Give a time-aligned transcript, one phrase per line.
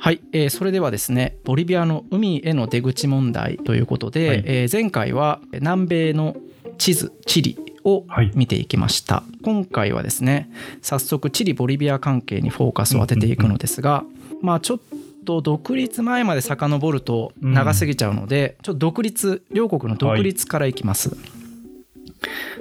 [0.00, 4.42] はい、えーそれではですねボリビアの海への出口問題ということで、はい。
[4.46, 6.36] えー前回は南米の
[6.78, 8.30] 地図地理をはい。
[8.34, 10.50] 見ていきました、今回はですね
[10.82, 14.04] 早速チリボリビア関係にフォーカスを当てていくのですが、
[14.40, 14.78] まあちょっ
[15.24, 21.16] と独立前まで遡ると長すぎちゃうので、ちょっと独立両国の独立からいきます、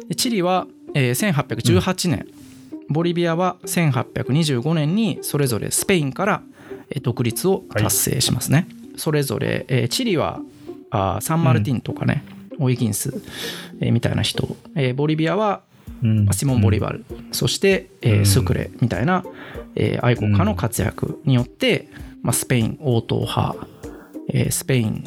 [0.08, 0.66] でチリは、
[0.96, 2.28] えー1818年、
[2.90, 6.57] ボリビアは1825年にそれぞれスペインからえー
[7.02, 10.40] 独立を達成しますね、それぞれ、えーチリは
[10.90, 12.24] あーサンマルティンとかね、
[12.60, 13.14] オイギンス、
[13.80, 15.62] えーみたいな人、えーボリビアは
[16.04, 16.28] うん。
[16.32, 18.26] シモン・ボリバル、そして、えーうん。
[18.26, 19.24] スクレみたいな、
[19.76, 21.88] えー愛国家の活躍によって、
[22.22, 23.56] まあ、スペイン応答派、
[24.30, 25.04] えースペイン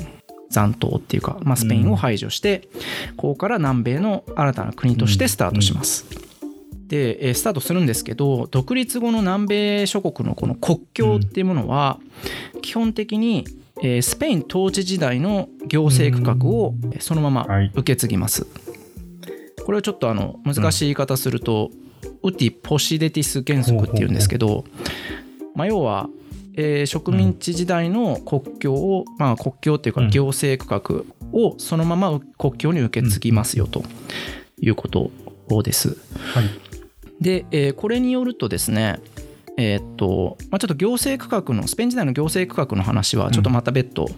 [0.50, 2.68] 残党っていうか、まあ、スペインを排除して、
[3.16, 6.06] ここから南米の新たな国としてスタートします。
[6.90, 11.98] で、えースタートするんですけど独立後の南米諸国のこの国境っていうものは
[12.60, 13.46] 基本的に、
[13.80, 17.70] えースペイン統治時代の行政区画をえーそのままはい。
[17.72, 18.46] 受け継ぎます。
[19.64, 21.70] これをちょっとあの難しい言い方すると、
[22.22, 24.64] ウティ・ポシデティス原則っていうんですけど、
[25.54, 26.08] まあ、要は、
[26.56, 30.10] えー植民地時代の国境を、まあ、国境っていうかうん。
[30.10, 33.84] 行政区画をそのまま国境に受け継ぎますよと
[34.60, 35.12] いうこと
[35.62, 35.96] です。
[36.34, 36.69] はい
[37.20, 39.00] で、えーこれによるとですね
[39.56, 44.08] えーっとまあ、ちょっと行政区画のスペイン時代の行政区画の話はちょっとまた別途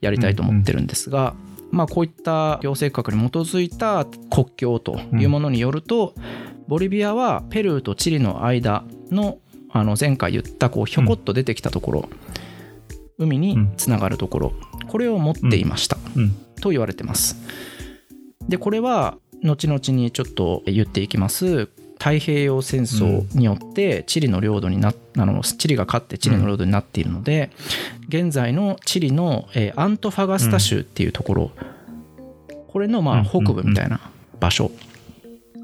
[0.00, 1.34] やりたいと思ってるんですが、
[1.70, 6.14] まあ、こういった行政区画に基づいた国境というものによると、
[6.66, 9.38] ボリビアはペルーとチリの間の
[9.70, 12.08] あの前回言ったこうひょこっと出てきたところ、
[13.18, 14.52] 海につながるところ
[14.88, 16.34] これを持っていました、うん。
[16.62, 17.36] と言われてます。
[18.48, 21.68] でこれは後々にちょっと言っていきます
[21.98, 27.50] 太平洋戦争によってチリの領土になあのチリが勝ってチリの領土になっているので、
[28.08, 31.50] 現在のチリの、えーアントファガスタ州っていうところ、
[32.68, 34.00] これのまあうん北部みたいな
[34.38, 34.70] 場所、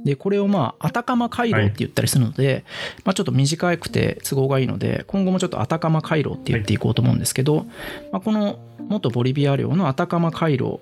[0.04, 2.64] でこれをまあアタカマ回廊って言ったりするので、
[3.04, 7.66] まあ、ちょっと短くて都合がいいので今後もちょっとアタカマ回廊って言っていこうと思うんですけど、
[8.10, 10.80] まあ、この元ボリビア領のアタカマ回廊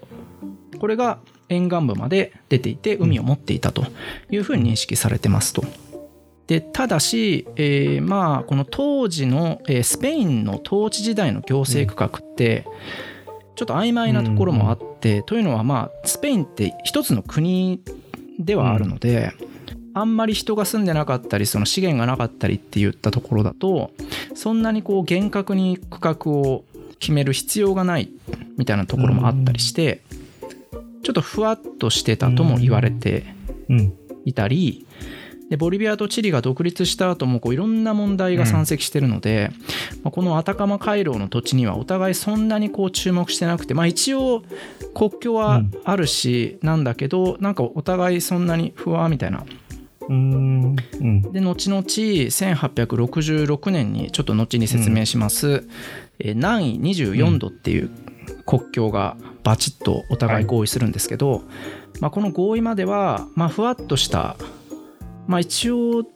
[0.79, 1.19] これが
[1.51, 3.85] 沿岸部まで出ていて海を持っていたと
[4.31, 5.63] いうふうに認識されてますと。
[6.47, 12.67] でただし、えーまあこの当時の、えースペインの統治時代の行政区画って
[13.55, 17.83] ちょっと曖昧なところもあって、というのはまあスペインって一つの国
[18.39, 19.33] ではあるので、
[19.93, 23.91] あんまり人が住んでなかったりその資源がなかったりって言ったところだと
[24.35, 26.65] そんなにこう厳格に区画を
[27.01, 28.09] 決める必要がない
[28.57, 30.01] みたいなところもあったりして、
[31.03, 33.25] ちょっとふわっとしてたとも言われて
[33.69, 33.93] うん。
[34.27, 34.87] いたり
[35.51, 39.51] でボリビアとチリが独立した後もこういろんな問題が山積してるので、
[40.05, 44.45] まあこのアタカマ回廊の土地にはお互いそんなにこう注目してなくて、まあ、一応
[44.95, 49.45] 国境はあるしなんだけど、なんかお互いそんなに不安みたいな。
[50.09, 50.77] うん。
[51.01, 51.33] うん。
[51.33, 55.67] で後々1866年にちょっと後に説明します、
[56.21, 57.91] えー南緯24度っていう
[58.51, 61.45] 国境がバチッとお互い合意するんですけど、
[62.01, 64.37] まあ、この合意までは、まあ、ふわっとした、
[65.29, 66.07] まあ、一応ん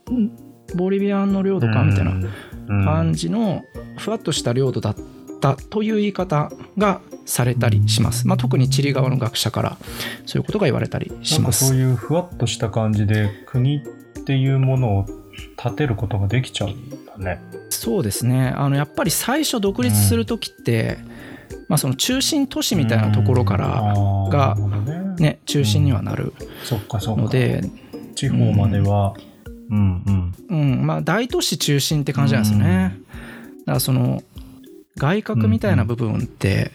[0.75, 2.29] ボリビアの領土かみたいな
[2.85, 3.63] 感じの
[3.99, 4.97] ふわっとした領土だっ
[5.41, 9.77] たという言い方がされたりします、まあ、特にチリ側の学者から
[10.27, 11.65] そういうことが言われたりします。
[11.65, 15.07] なんかそういうふわっとした感じで国っていうものを
[15.57, 17.41] 立てることができちゃうんだね。
[17.71, 18.49] そうですね。
[18.57, 20.99] あのやっぱり最初独立する時って、
[21.69, 24.31] まあ、その中心都市みたいなところから、うん。
[24.31, 25.05] がね。
[25.19, 26.33] ね、中心にはなる
[26.65, 27.23] そっかそっか。
[27.23, 27.63] ので、
[28.15, 29.15] 地方までは、
[29.71, 30.03] うん。
[30.07, 30.87] うんうん。
[30.87, 32.97] まあ、大都市中心って感じなんですよね。
[33.61, 34.23] だからその
[34.97, 36.71] 外角みたいな部分って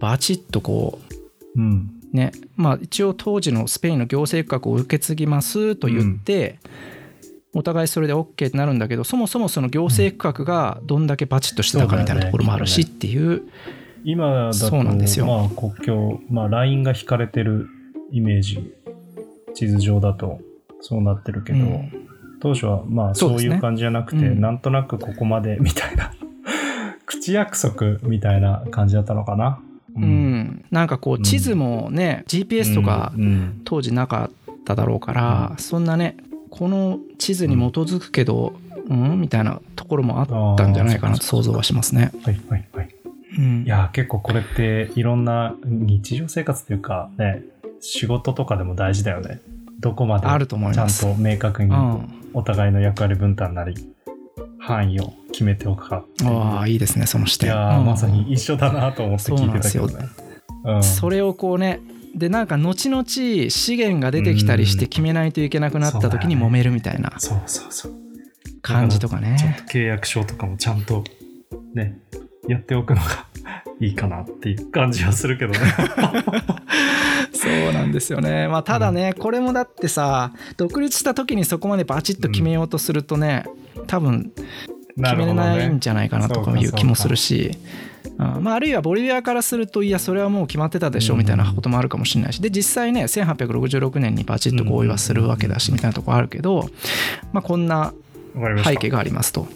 [0.00, 0.98] バチッとこ
[1.56, 1.90] ううん。
[2.12, 6.58] ねまあ一応当時のスペインの行政区画を受け継ぎますと言って、
[7.54, 13.42] お互いそれで OK ってなるんだけどそもそもその行政区画がどんだけバチッとしてたかみたいなところもあるしっていう
[14.04, 15.26] 今だとそうなんですよ。
[15.26, 17.68] まあ国境、まあ、ラインが引かれてる
[18.10, 18.74] イメージ
[19.54, 20.40] 地図上だと
[20.80, 22.08] そうなってるけど、うん。
[22.40, 24.40] 当初はまあそういう感じじゃなくて、うん。
[24.40, 26.12] なんとなくここまでみたいな
[27.06, 29.60] 口約束みたいな感じだったのかな。
[29.96, 33.60] ううん、なんかこう地図もね、GPS とかうん。
[33.64, 36.16] 当時なかっただろうから、そんなね
[36.50, 38.54] この地図に基づくけど、
[38.88, 42.12] うん、みたいなところもあったんじゃないかなと想像はしますね。
[42.22, 42.99] はいはいはい。
[43.38, 43.64] うん。
[43.64, 47.42] いや結構これっていろんな日常生活というかね
[47.80, 49.40] 仕事とかでも大事だよね。
[49.78, 50.88] どこまでちゃん。
[50.88, 52.08] と明確にうん。
[52.32, 53.74] お互いの役割分担なり
[54.58, 56.04] 範囲を決めておくか。
[56.24, 57.86] ああいいですねその視い点うん。
[57.86, 60.08] まさに一緒だなと思って聞いてたけどね。
[60.64, 61.80] うんそれをこうね
[62.14, 67.94] でなんか後々資源が出てきたりして決めないといけなくなった時に揉めるみたいなそうそうそう。
[68.62, 71.02] 感じとかちょっねと契約書とかもちゃんと
[71.72, 71.98] ね、
[72.48, 73.26] やっておくのが
[73.80, 75.58] いいかなっていう感じはするけどね。
[77.32, 78.48] そうなんですよね。
[78.48, 83.44] まあただねこれもだってさ独立した時にそこまでバチッと決めようとするとね
[83.86, 84.32] 多分
[84.96, 87.56] 決めれないんじゃないかなとかいう気もするし、
[88.18, 88.44] うん。
[88.44, 96.68] まあ、あるいはボリビアからするといやそれはもう決まってたでしょみたいなこともあるかもしれないしで実際ね1866年にバチッと合意はするわけだしみたいなとこあるけど、
[97.32, 97.94] まあ、こんな
[98.64, 99.48] 背景がありますと。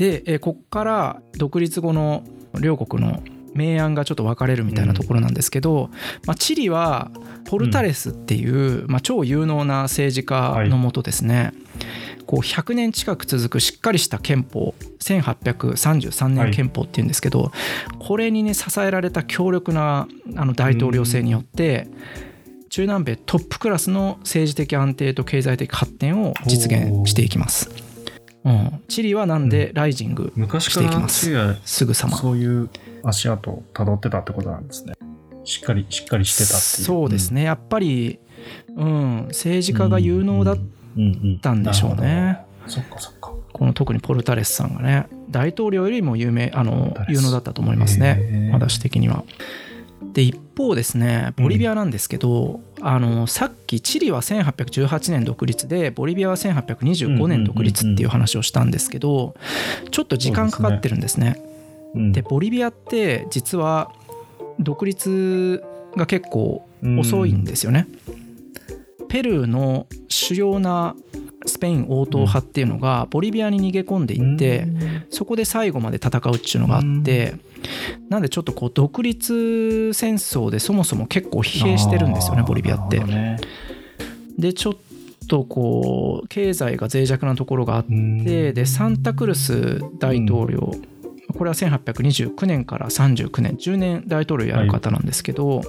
[0.00, 2.24] で、えーこっから独立後の
[2.58, 5.90] 両国の明暗がちょっと分かれるみたいなところなんですけど、
[6.24, 7.10] まあ、チリは
[7.44, 11.52] ポルタレスっていう、まあ、超有能な政治家のもとですね、
[12.26, 17.52] こう100年近く続くしっかりした憲法1833年憲法っていうんですけど、
[17.98, 21.88] これにね支えられた強力なあの大統領制によって、
[22.70, 27.89] 中南米トップクラスの政治的安定と経済的発展を実現していきます。
[28.44, 31.26] うん、チリはなんでライジングしていきます？
[31.26, 32.16] チリはすぐさま。
[32.16, 32.70] そういう
[33.02, 34.94] 足跡を辿ってたってことなんですね。
[35.44, 36.86] しっかり、しっかりしてたっていう。
[36.86, 38.18] そうですねやっぱり、
[38.76, 40.58] うん、政治家が有能だっ
[40.96, 42.40] うんうんたんでしょうね。
[42.66, 43.32] そっかそっか。
[43.52, 49.24] この特にポルタレスさんがね大統領よりも有名あの有能だったと思いますへねー私的には。
[50.02, 59.34] で一方ですねボリビアなんですけど、あのさっきチリは1818年独立でボリビアは1825年独立っていう話をしたんですけど
[59.90, 61.36] ちょっと時間かかってるんですね。
[61.94, 63.92] うんでボリビアって実は
[64.60, 65.62] 独立
[65.96, 66.66] が結構
[66.98, 67.86] 遅いんですよね。
[69.08, 71.19] ペルーの主要なス
[71.60, 74.66] ペイン応答派っていうのがボリビアに逃げ込んでいって
[75.10, 77.34] そこで最後まで戦うっていうのがあって
[78.08, 83.00] なんでちょっとこう独立戦争でそもそも結構疲弊してるんですよねボリビアって。
[84.38, 84.74] でちょっ
[85.28, 90.72] とこう経済が脆弱なところがあってでサンタクルス大統領
[91.36, 95.62] これは1829年から39年10年大統領やる方なんですけど、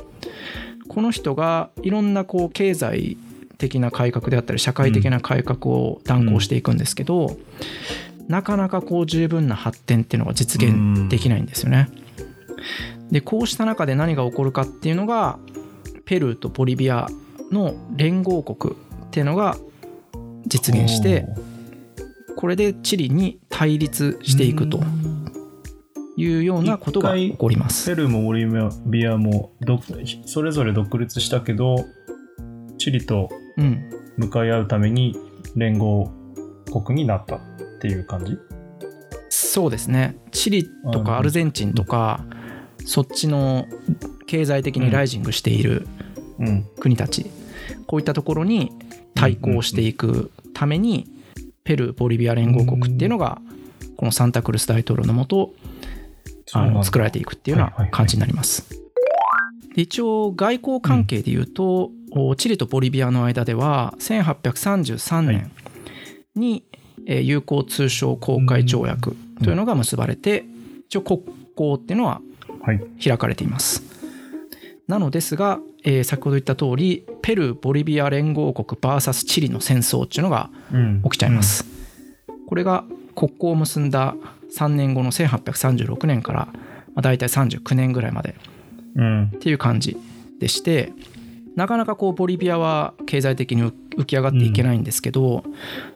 [0.87, 3.17] この人がいろんなこう経済
[3.61, 7.37] 的な改革であったり社会的な改革を断行していくんですけど、
[8.27, 11.89] なかなかこう十分な発展っていうのが実現できないんですよね。
[13.11, 15.37] でこうした中で何が起こるかっていうのが
[16.05, 17.07] ペルーとボリビア
[17.51, 18.77] の連合国っ
[19.11, 19.57] ていうのが
[20.47, 21.27] 実現して
[22.35, 24.79] これでチリに対立していくと
[26.17, 27.89] いうようなことが起こります。
[27.89, 28.45] ペルーもボリ
[28.85, 29.79] ビアもど
[30.25, 31.85] それぞれ独立したけど
[32.77, 33.40] チリとうん、
[34.17, 35.15] 向かい合うために
[35.55, 36.11] 連合
[36.71, 37.39] 国になったっ
[37.81, 38.37] ていう感じ？
[39.29, 40.17] そうですね。
[40.31, 42.25] チリとかアルゼンチンとか
[42.85, 43.67] そっちの
[44.27, 45.87] 経済的にライジングしている
[46.39, 46.65] うん。
[46.79, 47.25] 国たち。
[47.87, 48.71] こういったところに
[49.13, 51.07] 対抗していくために
[51.63, 53.41] ペルーボリビア連合国っていうのが
[53.97, 55.53] このサンタクルス大統領のもと
[56.53, 58.67] あの作られていくっていうような感じになります。
[59.75, 61.91] で一応外交関係でいうと、お
[62.35, 65.51] チリとボリビアの間では1833年
[66.35, 66.63] に、
[67.07, 70.45] えー友好通商公開条約というのが結ばれて、
[70.87, 71.23] 一応国
[71.57, 72.21] 交っていうのは
[72.61, 72.81] はい。
[73.03, 73.83] 開かれています。
[74.87, 81.01] なのですが、えー先ほど言った通りペルーボリビア連合国 VS チリの戦争っていうのがうん。
[81.03, 81.65] 起きちゃいます。
[82.47, 82.83] これが
[83.15, 84.15] 国交を結んだ
[84.57, 86.49] 3年後の1836年から、
[86.94, 88.35] まあ、大体39年ぐらいまで
[88.95, 89.23] うん。
[89.27, 89.97] っていう感じ
[90.39, 90.91] でして
[91.55, 95.43] なかなかこうボリビアは経済的に浮き上がっていけないんですけど、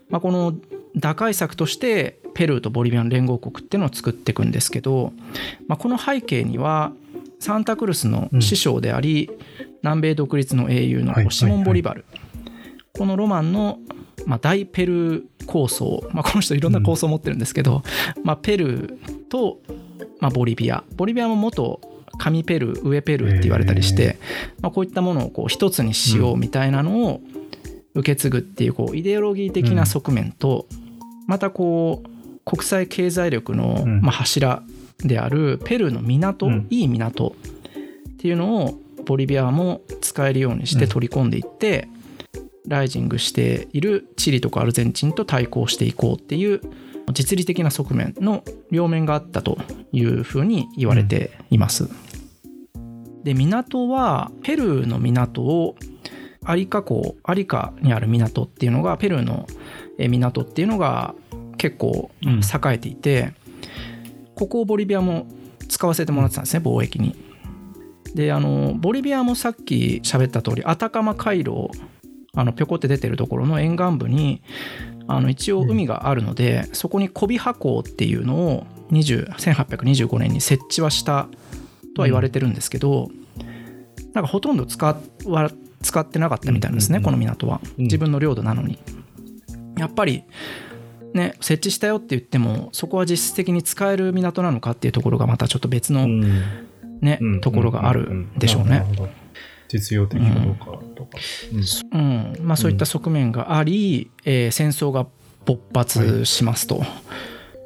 [0.10, 0.54] まあ、この
[0.96, 5.14] 打開策としてペルーとボリビアの連合国っていうのを作っていくんですけど、
[5.68, 6.92] まあ、この背景には
[7.40, 9.30] サンタクルスの師匠であり、
[9.84, 11.32] 南米独立の英雄のはい。
[11.32, 12.06] シモン・ボリバル、
[12.98, 13.80] このロマンの、
[14.26, 17.84] まあ、大ペルー構想、まあ、この人いろんな構想を持ってるんですけど、
[18.24, 19.60] まあ、ペルーと、
[20.20, 20.84] まあ、ボリビア。
[20.96, 21.80] ボリビアも元
[22.18, 24.18] 上ペルー上ペルーって言われたりして、
[24.62, 27.22] まあ、こういったものをこう一つにしようみたいなのを
[27.94, 30.68] 受け継ぐっていうこうイデオロギー的な側面と、
[31.28, 32.10] またこう
[32.46, 34.02] 国際経済力のうん。
[34.02, 34.64] まあ柱
[35.00, 36.68] であるペルーの港、うん。
[36.70, 37.36] いい港
[38.10, 41.88] っていうのをボリビアも使えるようにして取り込んでいって、
[42.68, 46.62] ライジングしているチリとかアルゼンチンと対抗していこうっていう
[47.14, 49.58] 実利的な側面の両面があったと
[49.92, 51.88] いうふうに言われています。
[53.26, 55.76] で港はペルーの港を
[56.46, 59.48] アリカ港アリカにある港っていうのがペルーの
[59.98, 61.16] え港っていうのが
[61.58, 63.34] 結結構栄えていて、
[64.36, 65.26] ここをボリビアも
[65.68, 67.16] 使わせてもらってたんですね貿易に。
[68.14, 71.72] であのボリビアもさっき喋った通りアタカマ回廊
[72.34, 74.42] あのぴょこって出てるところの沿岸部に
[75.08, 81.28] あの一応海があるので、そこに小ビハ港っていうのを20 1825年に設置はした
[81.96, 83.10] とは言われてるんですけど、
[84.14, 84.86] なんかほとんど使
[85.26, 87.62] は使ってなかったみたいなんですね、この港は。
[87.78, 88.80] 自分の領土なのに。
[89.78, 90.24] やっぱり
[91.14, 98.86] ね、設置したよって言ってもそこは実質的に使える港なのかっていうところがまたちょっと別の、ねところがあるんでしょうね。
[99.68, 101.18] 実用的かどうかとか、
[101.94, 105.08] うん、まあ、そういった側面があり、えー、戦争が
[105.46, 106.80] 勃発しますと。
[106.80, 106.88] はい、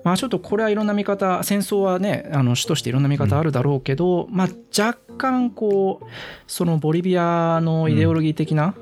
[0.04, 6.06] まあ、ちょっとこれはいろんな見方戦争はねあの主としていろんな見方あるだろうけど、うん、まあ、若干こう
[6.48, 8.76] そのボリビアのイデオロギー的な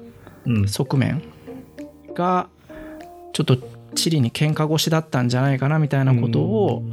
[0.68, 1.24] 側面
[2.14, 2.48] が
[3.34, 3.58] ちょっと
[3.96, 6.84] チリに喧嘩腰だったんじゃないかなみたいなことを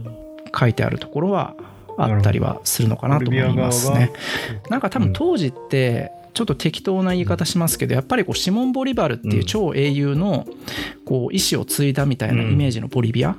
[0.59, 1.55] 書いてあるところは
[1.97, 4.13] あったりはするのかなと思いますね。
[4.69, 10.47] なんか多分当時ってちょっと適当な言い方しますけどやっぱりこうシモン・ボリバルっていう超英雄の
[11.05, 13.37] こう意志を継いだみたいなイメージのボリビア、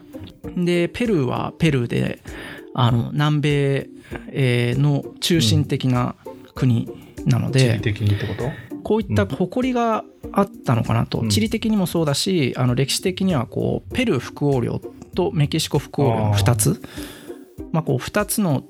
[0.56, 2.20] でペルーはペルーで
[2.74, 3.90] あの南米
[4.78, 6.16] の中心的な
[6.54, 6.90] 国
[7.26, 7.82] なので、
[8.84, 14.80] こういった誇りがあったのかなと、地理的にもそうだしあの歴史的にはこうペルー副王領
[15.16, 16.82] とメキシコ副王領の2つ。
[17.72, 18.64] まあ、こう2つの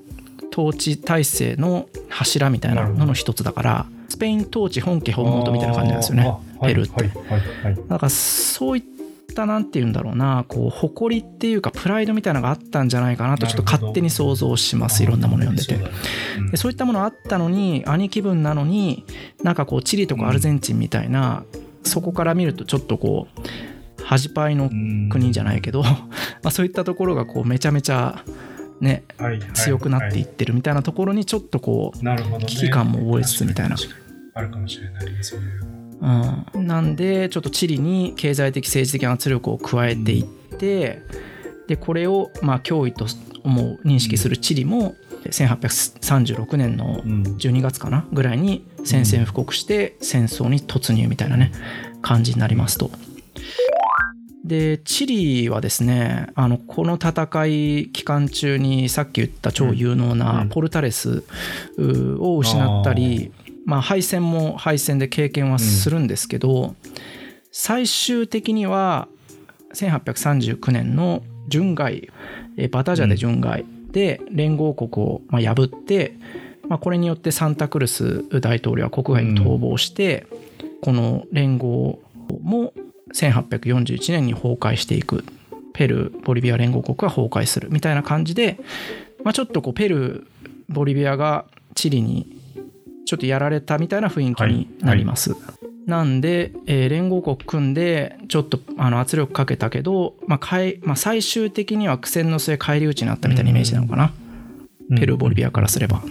[0.52, 6.34] 統治体制の柱みたいなのの一つだからスペイン統治本家本元みたいな感じなんですよね。
[6.62, 7.12] ペルーって。
[7.88, 8.84] だからそういっ
[9.36, 15.76] たなんて言うんだろうなこう誇りっていうかプライドみたいなのがあったんじゃないかなとちょっと勝手に想像しますいろんなもの読んでて。
[16.50, 19.06] でそういったものあったのに兄貴分なのに
[19.44, 21.44] なんかこうチリとかアルゼンチンみたいな
[21.84, 24.70] そこから見るとちょっとこう恥パイの
[25.10, 26.00] 国じゃないけど ま
[26.46, 28.24] あそういったところがこうめちゃめちゃ
[28.82, 32.16] ね、はいはい、強くなっていってるみたいなところにちょっとこう、ね、
[32.46, 33.76] 危機感も覚えつつみたいな。
[34.38, 40.24] あるかもしれないそういううん、なんでちょっとチリに経済的政治的な圧力を加えていっ
[40.58, 41.02] て、
[41.62, 43.06] うん、でこれをまあ脅威と
[43.44, 44.96] 思う認識するチリも
[45.30, 51.52] 1836年の12月かなぐらいに宣戦布告して戦争に突入みたいなね
[52.02, 52.92] 感じになりますと。
[54.44, 61.24] でチリはですねあのこの戦い期間中にさっき言った超有能なポルタレス
[61.80, 63.32] を失ったり、
[63.66, 66.76] まあ、敗戦も敗戦で経験はするんですけど、
[67.52, 69.08] 最終的には
[69.74, 72.10] 1839年の巡外
[72.72, 76.16] バタジャで巡外で連合国をま破って、
[76.68, 80.28] まあ、これによってサンタクルス大統領は国外に逃亡して、
[80.82, 82.00] この連合
[82.42, 82.74] も
[83.14, 85.24] 1841年に崩壊していく。
[85.74, 88.58] ペルーボリビア連合国が崩壊するみたいな感じで、
[89.26, 90.26] まあ、ちょっとこうペルー
[90.70, 91.44] ボリビアが
[91.74, 92.35] チリに
[93.06, 95.32] ちょっとやられたみたいな雰囲気になります。
[95.32, 104.12] はいはい、なんで、えー、連合国組んでちょっとあの圧力かけたけど、まあかいまあ、最終的には苦戦の末返り討ちになったみたいなイメージなのかな、
[104.98, 106.02] ペルーボリビアからすれば。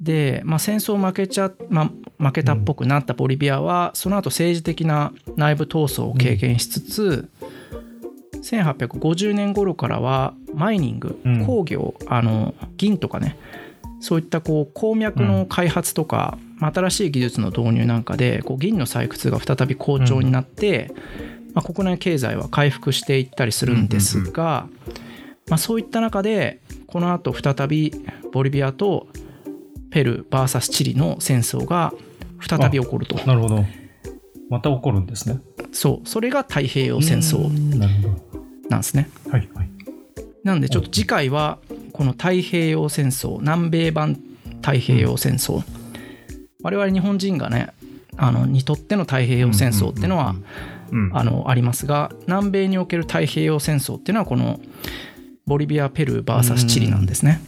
[0.00, 7.28] で、まあ、戦争負けちゃ、まあ、負けたっぽくなったボリビアはその後政治的な内部闘争を経験しつつ、
[8.32, 13.36] うん、1850年頃からはマイニング、工業あの銀とかね
[14.00, 20.92] そういったこう鉱脈の開発とか、うん、新しい技術の導入なんかでこう銀の採掘が再び好調になって、
[21.54, 24.68] まあ、国内経済は回復していったりするんですが、
[25.48, 27.92] まあ、そういった中でこのあと再び
[28.32, 29.08] ボリビアと
[29.90, 31.92] ペルー VS チリの戦争が
[32.40, 33.16] 再び起こると。
[33.26, 33.64] なるほど。
[34.50, 35.40] また起こるんですね。
[35.72, 37.48] そう、それが太平洋戦争
[38.68, 39.08] なんですね。
[39.30, 39.70] はいはい。
[40.44, 41.58] なんでちょっと次回は
[41.96, 44.20] この太平洋戦争南米版
[44.60, 45.64] 太平洋戦争、うん、
[46.62, 47.70] 我々日本人がね
[48.18, 50.34] あのにとっての太平洋戦争っていうのは
[51.14, 54.60] あのありますが南米における太平洋戦争っていうのはこの
[55.46, 57.40] ボリビアペルー VS チリなんですね。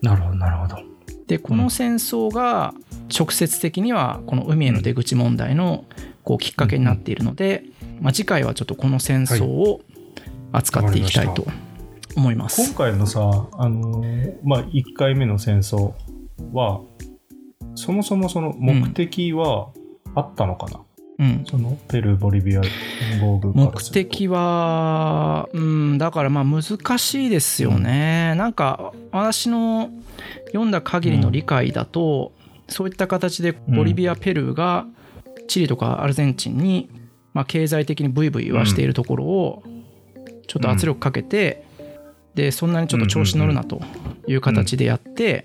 [0.00, 0.78] なるほどなるほど。
[1.26, 2.72] でこの戦争が
[3.14, 5.84] 直接的にはこの海への出口問題の
[6.24, 7.64] こうきっかけになっているので、
[8.00, 9.82] まあ、次回はちょっとこの戦争を
[10.52, 11.46] 扱っていきたいと
[12.16, 12.60] 思います。
[12.60, 14.02] はい、今回のさ、あの
[14.44, 15.92] まあ、1回目の戦争
[16.52, 16.80] は
[17.74, 19.70] そもそもその目的は
[20.14, 20.80] あったのかな、
[21.18, 26.62] うん、そのペルー、ボリビア連合軍目的は、うん、だからまあ難
[26.98, 28.30] しいですよね。
[28.32, 29.90] うん、なんか私の
[30.46, 34.86] 読んだ限りの理解だと、うん、そういった形でボリビア、ペルーが
[35.46, 36.90] チリとかアルゼンチンに、
[37.32, 39.62] まあ、経済的にブイブイ言わしているところを、
[40.46, 41.64] ちょっと圧力かけて、
[42.38, 43.80] でそんなにちょっと調子乗るなと
[44.28, 45.44] いう形でやって、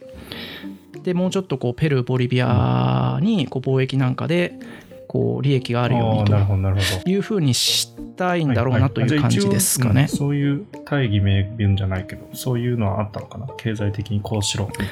[1.02, 4.60] でもうちょっとこうペルーボリビアにこう貿易なんかで
[5.08, 7.04] こう利益があるようにああなるほど、なるほど。
[7.04, 10.04] というふうにしたいんだろうなという感じですかね。
[10.04, 13.48] うんそういう大義名分じゃないけど、そういうのはあったのかな？
[13.58, 14.86] 経済的にこうしろみたい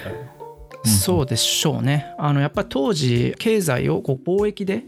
[0.84, 0.89] な。
[0.89, 2.15] そうでしょうね。
[2.17, 4.86] あのやっぱり当時経済をこう貿易で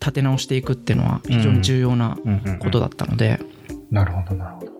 [0.00, 2.50] 立て直していくっていうのは非常に重要なうんうん。
[2.54, 3.38] うんことだったので、
[3.92, 4.72] なるほど、なるほど。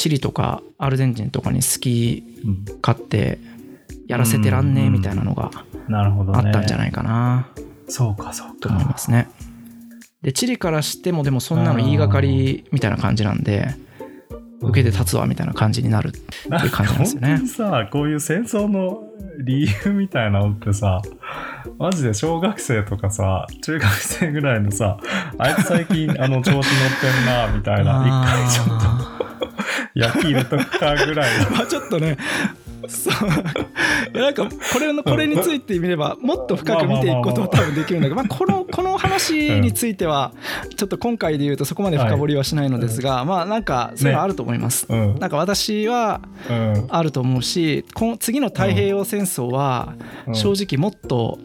[0.00, 3.38] チリとかアルゼンチンとかに好きうん勝手
[4.08, 5.50] やらせてらんねえみたいなのが。
[5.92, 7.48] あったんじゃないかな
[7.86, 8.90] そうか、そうと思いか。
[8.92, 9.28] ますね。
[10.22, 13.74] でチリからしてもでもそんなの言いがかりみたいな感じなんで
[14.62, 19.02] 受けて立つわみたいな感じになるっていう感じなんですよね本当にさ、こういう戦争の
[19.44, 21.02] 理由みたいなのってさ、
[21.78, 24.98] マジで小学生とかさ、中学生ぐらいのさ、
[25.38, 28.99] あいつ最近あの調子乗ってんな、みたいな、一回ちょっと
[29.94, 31.50] 焼き入れとくかぐらいの。
[31.56, 32.16] まあちょっとね
[32.88, 33.28] そう
[34.14, 40.32] いやなんかこれのこれについて見ればもっと深く見ていくことは多分できるんだけど、まあ、このこの話については
[40.76, 44.86] ちょっと今回で言うとそこまで深掘りはしないのですが、まあなんかそれはあると思います。
[44.88, 45.18] うん。
[45.18, 46.86] なんか私はうん。
[46.88, 49.94] あると思うしこの次の太平洋戦争は
[50.26, 51.38] うん正直もっと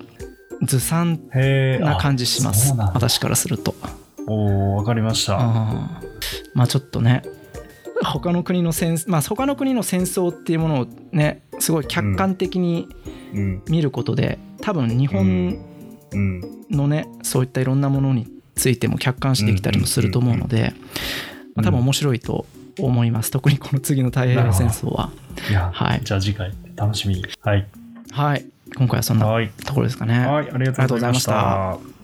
[0.64, 1.20] ずさん
[1.80, 3.76] な感じします私からすると。
[4.28, 5.38] おー、わかりました。
[6.54, 7.24] まあちょっとね
[8.04, 12.88] 他の国の戦まあ他の国の戦争っていうものをねすごい客観的に
[13.34, 13.62] うん。
[13.68, 15.58] 見ることで、多分日本
[16.14, 16.42] うん。
[16.72, 20.74] のねそういったいろんなものについても客観視できたりもすると思うので、
[21.56, 22.46] まあ多分面白いと
[22.80, 25.12] 思います特にこの次の太平洋戦争は。
[25.72, 27.26] はいじゃあ次回楽しみに。
[27.42, 27.68] はい。
[28.12, 28.46] はい
[28.78, 29.50] 今回はそんなはい。
[29.66, 30.20] ところですかね。
[30.26, 31.95] はい、ありがとうございましありがとうございまた。